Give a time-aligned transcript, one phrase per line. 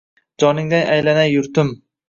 [0.43, 1.73] Joningdan aylanay, yurtim